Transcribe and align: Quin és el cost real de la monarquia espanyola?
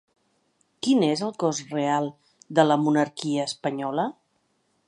Quin 0.87 1.03
és 1.07 1.21
el 1.27 1.35
cost 1.43 1.75
real 1.77 2.09
de 2.61 2.67
la 2.71 2.81
monarquia 2.87 3.49
espanyola? 3.53 4.09